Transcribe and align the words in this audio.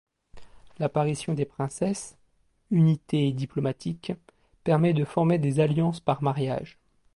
L'apparition 0.79 1.35
des 1.35 1.45
princesses, 1.45 2.17
unité 2.71 3.31
diplomatique, 3.33 4.13
permet 4.63 4.93
de 4.95 5.05
former 5.05 5.37
des 5.37 5.59
alliances 5.59 5.99
par 5.99 6.23
mariage. 6.23 6.79